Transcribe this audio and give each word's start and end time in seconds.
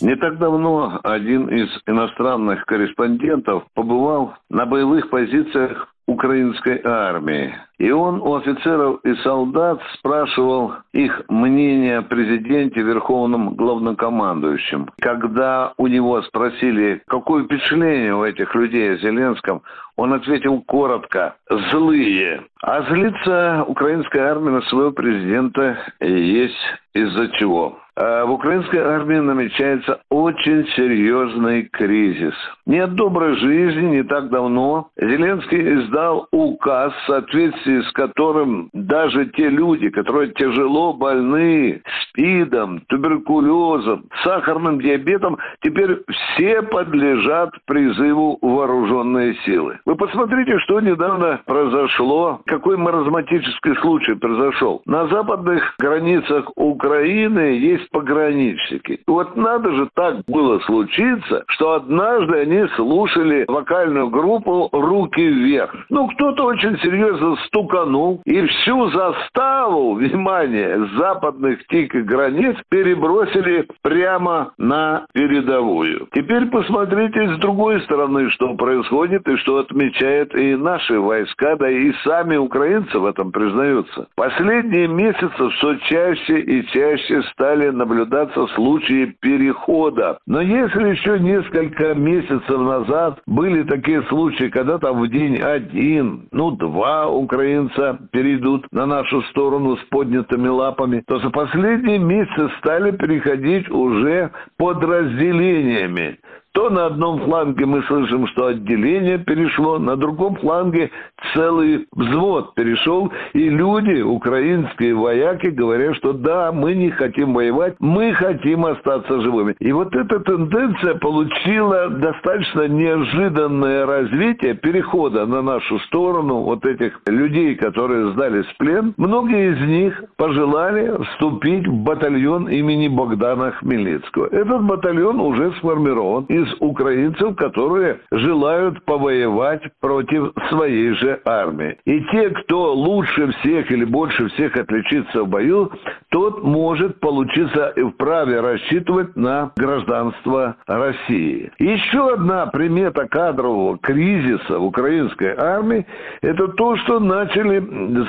Не 0.00 0.16
так 0.16 0.38
давно 0.38 0.98
один 1.04 1.48
из 1.48 1.68
иностранных 1.86 2.64
корреспондентов 2.64 3.64
побывал 3.74 4.34
на 4.48 4.64
боевых 4.64 5.10
позициях 5.10 5.94
украинской 6.06 6.80
армии. 6.82 7.54
И 7.80 7.90
он 7.90 8.20
у 8.20 8.34
офицеров 8.34 9.00
и 9.04 9.14
солдат 9.22 9.80
спрашивал 9.94 10.74
их 10.92 11.22
мнение 11.30 11.98
о 11.98 12.02
президенте, 12.02 12.82
верховном 12.82 13.54
главнокомандующем. 13.54 14.90
Когда 15.00 15.72
у 15.78 15.86
него 15.86 16.20
спросили, 16.22 17.00
какое 17.06 17.44
впечатление 17.44 18.14
у 18.14 18.22
этих 18.22 18.54
людей 18.54 18.92
о 18.92 18.98
Зеленском, 18.98 19.62
он 19.96 20.12
ответил 20.12 20.62
коротко 20.66 21.36
«злые». 21.70 22.42
А 22.62 22.82
злится 22.82 23.64
украинская 23.66 24.30
армия 24.30 24.50
на 24.50 24.62
своего 24.62 24.92
президента 24.92 25.78
есть 26.00 26.54
из-за 26.94 27.28
чего. 27.38 27.78
А 27.96 28.24
в 28.24 28.32
украинской 28.32 28.78
армии 28.78 29.16
намечается 29.16 30.00
очень 30.10 30.66
серьезный 30.74 31.64
кризис. 31.64 32.34
Нет 32.64 32.94
доброй 32.94 33.36
жизни 33.36 33.96
не 33.96 34.02
так 34.04 34.30
давно. 34.30 34.88
Зеленский 34.96 35.74
издал 35.74 36.26
указ, 36.32 36.94
в 36.94 37.06
соответствии 37.06 37.69
с 37.78 37.92
которым 37.92 38.70
даже 38.72 39.26
те 39.26 39.48
люди, 39.48 39.90
которые 39.90 40.32
тяжело 40.32 40.92
больны 40.92 41.82
СПИДом, 42.10 42.80
туберкулезом, 42.88 44.04
сахарным 44.22 44.80
диабетом, 44.80 45.38
теперь 45.62 46.02
все 46.08 46.62
подлежат 46.62 47.50
призыву 47.66 48.38
вооруженные 48.40 49.34
силы. 49.46 49.78
Вы 49.84 49.96
посмотрите, 49.96 50.58
что 50.60 50.80
недавно 50.80 51.40
произошло, 51.46 52.40
какой 52.46 52.76
маразматический 52.76 53.74
случай 53.76 54.14
произошел. 54.14 54.82
На 54.86 55.06
западных 55.08 55.74
границах 55.78 56.50
Украины 56.56 57.58
есть 57.58 57.88
пограничники. 57.90 59.00
Вот 59.06 59.36
надо 59.36 59.72
же 59.72 59.88
так 59.94 60.24
было 60.26 60.58
случиться, 60.60 61.44
что 61.48 61.74
однажды 61.74 62.38
они 62.38 62.66
слушали 62.76 63.44
вокальную 63.48 64.08
группу 64.10 64.68
«Руки 64.72 65.26
вверх». 65.26 65.74
Ну, 65.88 66.08
кто-то 66.08 66.44
очень 66.44 66.78
серьезно 66.78 67.36
стуканул, 67.46 68.20
и 68.24 68.46
всю 68.46 68.90
заставу, 68.90 69.94
внимание, 69.94 70.86
западных 70.96 71.66
тихих 72.00 72.06
границ 72.06 72.56
перебросили 72.68 73.66
прямо 73.82 74.52
на 74.58 75.06
передовую. 75.12 76.08
Теперь 76.12 76.46
посмотрите 76.46 77.34
с 77.34 77.38
другой 77.38 77.80
стороны, 77.82 78.30
что 78.30 78.54
происходит 78.54 79.26
и 79.28 79.36
что 79.36 79.58
отмечают 79.58 80.34
и 80.34 80.56
наши 80.56 80.98
войска, 80.98 81.56
да 81.56 81.70
и 81.70 81.92
сами 82.04 82.36
украинцы 82.36 82.98
в 82.98 83.06
этом 83.06 83.32
признаются. 83.32 84.06
Последние 84.16 84.88
месяцы 84.88 85.48
все 85.56 85.76
чаще 85.88 86.40
и 86.40 86.66
чаще 86.68 87.22
стали 87.32 87.70
наблюдаться 87.70 88.46
случаи 88.54 89.14
перехода. 89.20 90.18
Но 90.26 90.40
если 90.40 90.90
еще 90.90 91.18
несколько 91.18 91.94
месяцев 91.94 92.48
назад 92.48 93.20
были 93.26 93.62
такие 93.64 94.02
случаи, 94.04 94.48
когда 94.48 94.78
там 94.78 95.00
в 95.00 95.08
день 95.08 95.36
один, 95.36 96.28
ну 96.32 96.50
два 96.52 97.08
украинца 97.08 97.98
перейдут 98.12 98.66
на 98.72 98.86
нашу 98.86 99.22
сторону 99.22 99.76
с 99.76 99.80
поднятыми 99.90 100.48
лапами, 100.48 101.02
то 101.06 101.18
за 101.18 101.30
последние 101.30 101.89
месяцы 101.98 102.50
стали 102.58 102.90
переходить 102.92 103.68
уже 103.70 104.30
подразделениями. 104.56 106.18
То 106.52 106.68
на 106.68 106.86
одном 106.86 107.20
фланге 107.20 107.64
мы 107.64 107.82
слышим, 107.84 108.26
что 108.28 108.46
отделение 108.46 109.18
перешло, 109.18 109.78
на 109.78 109.96
другом 109.96 110.34
фланге 110.36 110.90
целый 111.32 111.86
взвод 111.92 112.54
перешел, 112.54 113.12
и 113.34 113.48
люди, 113.48 114.00
украинские 114.00 114.96
вояки, 114.96 115.46
говорят, 115.46 115.94
что 115.96 116.12
да, 116.12 116.50
мы 116.50 116.74
не 116.74 116.90
хотим 116.90 117.34
воевать, 117.34 117.76
мы 117.78 118.12
хотим 118.14 118.66
остаться 118.66 119.20
живыми. 119.20 119.54
И 119.60 119.70
вот 119.70 119.94
эта 119.94 120.18
тенденция 120.18 120.96
получила 120.96 121.88
достаточно 121.88 122.66
неожиданное 122.66 123.86
развитие 123.86 124.54
перехода 124.54 125.26
на 125.26 125.42
нашу 125.42 125.78
сторону 125.80 126.40
вот 126.40 126.66
этих 126.66 127.00
людей, 127.06 127.54
которые 127.54 128.10
сдались 128.12 128.46
в 128.46 128.56
плен. 128.56 128.92
Многие 128.96 129.52
из 129.52 129.68
них 129.68 130.04
пожелали 130.16 131.00
вступить 131.04 131.68
в 131.68 131.74
батальон 131.84 132.48
имени 132.48 132.88
Богдана 132.88 133.52
Хмельницкого. 133.52 134.26
Этот 134.26 134.64
батальон 134.64 135.20
уже 135.20 135.52
сформирован 135.58 136.26
из 136.40 136.54
украинцев, 136.60 137.36
которые 137.36 138.00
желают 138.10 138.84
повоевать 138.84 139.62
против 139.80 140.32
своей 140.48 140.92
же 140.94 141.20
армии. 141.24 141.78
И 141.84 142.00
те, 142.12 142.30
кто 142.30 142.74
лучше 142.74 143.32
всех 143.32 143.70
или 143.70 143.84
больше 143.84 144.28
всех 144.28 144.56
отличится 144.56 145.24
в 145.24 145.28
бою, 145.28 145.70
тот 146.10 146.42
может 146.42 147.00
получиться 147.00 147.72
и 147.76 147.82
вправе 147.82 148.40
рассчитывать 148.40 149.16
на 149.16 149.52
гражданство 149.56 150.56
России. 150.66 151.50
Еще 151.58 152.14
одна 152.14 152.46
примета 152.46 153.06
кадрового 153.06 153.78
кризиса 153.78 154.58
в 154.58 154.64
украинской 154.64 155.34
армии– 155.36 155.86
это 156.22 156.48
то, 156.48 156.76
что 156.78 157.00
начали 157.00 157.58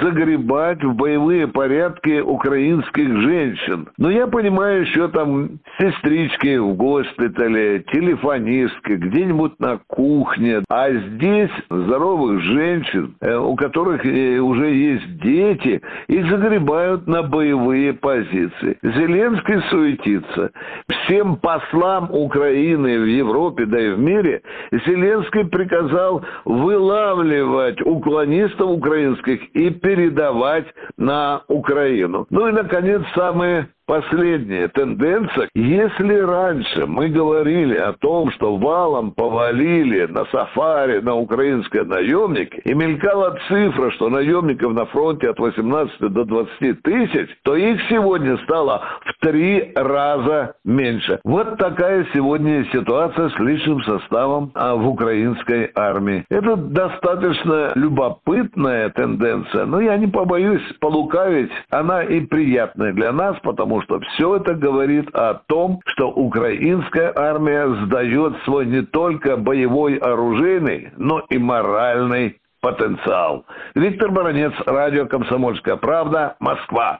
загребать 0.02 0.84
в 0.84 0.94
боевые 0.94 1.48
порядки 1.48 2.20
украинских 2.20 3.22
женщин. 3.22 3.88
Но 3.98 4.10
я 4.10 4.28
понимаю, 4.28 4.82
еще 4.82 5.08
там 5.08 5.60
сестрички 5.80 6.58
в 6.58 6.74
госпитале, 6.76 7.84
телефон 7.92 8.22
телефонистки, 8.22 8.94
где-нибудь 8.94 9.60
на 9.60 9.80
кухне. 9.88 10.64
А 10.70 10.92
здесь 10.92 11.50
здоровых 11.70 12.42
женщин, 12.42 13.16
э, 13.22 13.36
у 13.36 13.56
которых 13.56 14.06
э, 14.06 14.40
уже 14.40 14.74
есть 14.74 15.20
дети, 15.22 15.82
их 16.08 16.30
загребают 16.30 17.08
на 17.08 17.24
боевые 17.24 17.91
позиции. 17.94 18.78
Зеленский 18.82 19.62
суетится. 19.70 20.52
Всем 20.88 21.38
послам 21.38 22.10
Украины 22.12 23.00
в 23.00 23.06
Европе, 23.06 23.66
да 23.66 23.80
и 23.80 23.90
в 23.92 24.00
мире, 24.00 24.42
Зеленский 24.72 25.46
приказал 25.46 26.24
вылавливать 26.46 27.82
уклонистов 27.82 28.70
украинских 28.70 29.42
и 29.56 29.70
передавать 29.70 30.68
на 30.98 31.42
Украину. 31.48 32.26
Ну 32.30 32.48
и, 32.48 32.52
наконец, 32.52 33.02
самые 33.16 33.70
последняя 33.92 34.70
тенденция. 34.70 35.50
Если 35.54 36.16
раньше 36.20 36.86
мы 36.86 37.10
говорили 37.10 37.76
о 37.76 37.92
том, 37.92 38.32
что 38.32 38.56
валом 38.56 39.12
повалили 39.12 40.06
на 40.06 40.24
сафари 40.28 41.02
на 41.02 41.16
украинские 41.16 41.84
наемники, 41.84 42.62
и 42.64 42.74
мелькала 42.74 43.38
цифра, 43.50 43.92
что 43.92 44.08
наемников 44.08 44.72
на 44.72 44.86
фронте 44.86 45.30
от 45.30 45.40
18 45.40 46.00
до 46.00 46.24
20 46.24 46.82
тысяч, 46.84 47.30
то 47.44 47.58
их 47.58 47.82
сегодня 47.90 48.38
стало 48.46 48.82
в 49.06 49.11
три 49.22 49.72
раза 49.76 50.56
меньше. 50.66 51.20
Вот 51.24 51.58
такая 51.58 52.06
сегодня 52.14 52.66
ситуация 52.72 53.30
с 53.30 53.40
личным 53.40 53.82
составом 53.84 54.52
а, 54.56 54.76
в 54.76 54.88
украинской 54.88 55.72
армии. 55.76 56.26
Это 56.30 56.56
достаточно 56.56 57.72
любопытная 57.76 58.90
тенденция, 58.90 59.66
но 59.66 59.80
я 59.80 59.98
не 59.98 60.08
побоюсь 60.08 60.64
полукавить, 60.80 61.52
она 61.70 62.04
и 62.04 62.22
приятная 62.22 62.94
для 62.94 63.12
нас, 63.12 63.38
потому 63.44 63.82
что 63.84 64.00
все 64.00 64.38
это 64.38 64.56
говорит 64.56 65.10
о 65.14 65.36
том, 65.36 65.80
что 65.86 66.10
украинская 66.10 67.14
армия 67.16 67.68
сдает 67.86 68.36
свой 68.44 68.66
не 68.66 68.82
только 68.82 69.38
боевой 69.38 69.98
оружейный, 69.98 70.90
но 70.98 71.24
и 71.30 71.38
моральный 71.38 72.38
потенциал. 72.62 73.46
Виктор 73.76 74.12
Баранец, 74.12 74.54
радио 74.66 75.08
«Комсомольская 75.08 75.76
правда», 75.78 76.36
Москва. 76.40 77.00